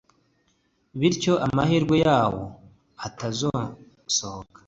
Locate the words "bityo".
0.99-1.33